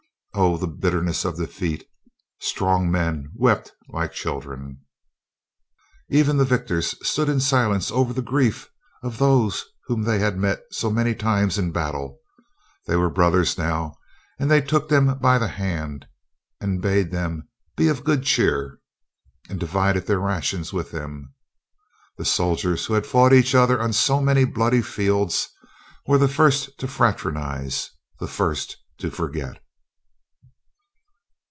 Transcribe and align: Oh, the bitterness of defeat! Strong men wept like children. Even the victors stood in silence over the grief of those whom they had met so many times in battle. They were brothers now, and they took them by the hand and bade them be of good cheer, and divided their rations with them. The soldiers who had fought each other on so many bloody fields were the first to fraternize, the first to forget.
Oh, 0.33 0.55
the 0.55 0.65
bitterness 0.67 1.25
of 1.25 1.35
defeat! 1.35 1.83
Strong 2.39 2.89
men 2.89 3.31
wept 3.35 3.73
like 3.89 4.13
children. 4.13 4.79
Even 6.09 6.37
the 6.37 6.45
victors 6.45 6.95
stood 7.05 7.27
in 7.27 7.41
silence 7.41 7.91
over 7.91 8.13
the 8.13 8.21
grief 8.21 8.69
of 9.03 9.17
those 9.17 9.65
whom 9.87 10.03
they 10.03 10.19
had 10.19 10.37
met 10.37 10.61
so 10.71 10.89
many 10.89 11.13
times 11.13 11.57
in 11.57 11.73
battle. 11.73 12.17
They 12.87 12.95
were 12.95 13.09
brothers 13.09 13.57
now, 13.57 13.97
and 14.39 14.49
they 14.49 14.61
took 14.61 14.87
them 14.87 15.19
by 15.19 15.37
the 15.37 15.49
hand 15.49 16.07
and 16.61 16.81
bade 16.81 17.11
them 17.11 17.49
be 17.75 17.89
of 17.89 18.05
good 18.05 18.23
cheer, 18.23 18.79
and 19.49 19.59
divided 19.59 20.07
their 20.07 20.21
rations 20.21 20.71
with 20.71 20.91
them. 20.91 21.33
The 22.17 22.23
soldiers 22.25 22.85
who 22.85 22.93
had 22.93 23.05
fought 23.05 23.33
each 23.33 23.53
other 23.53 23.81
on 23.81 23.91
so 23.91 24.21
many 24.21 24.45
bloody 24.45 24.81
fields 24.81 25.49
were 26.07 26.17
the 26.17 26.29
first 26.29 26.79
to 26.79 26.87
fraternize, 26.87 27.89
the 28.21 28.29
first 28.29 28.77
to 28.99 29.11
forget. 29.11 29.59